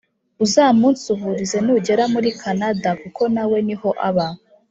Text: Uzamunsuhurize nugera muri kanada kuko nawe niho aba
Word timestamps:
Uzamunsuhurize 0.43 1.57
nugera 1.65 2.03
muri 2.13 2.29
kanada 2.41 2.89
kuko 3.01 3.21
nawe 3.35 3.57
niho 3.67 3.89
aba 4.09 4.27